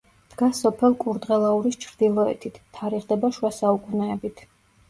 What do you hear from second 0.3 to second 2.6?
დგას სოფელ კურდღელაურის ჩრდილოეთით,